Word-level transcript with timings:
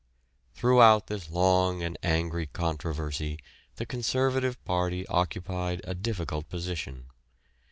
Throughout 0.55 1.05
this 1.05 1.29
long 1.29 1.83
and 1.83 1.95
angry 2.01 2.47
controversy 2.47 3.37
the 3.75 3.85
Conservative 3.85 4.57
party 4.65 5.05
occupied 5.05 5.79
a 5.83 5.93
difficult 5.93 6.49
position. 6.49 7.05